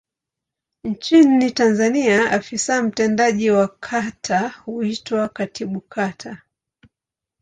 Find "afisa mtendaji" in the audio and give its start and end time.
2.31-3.51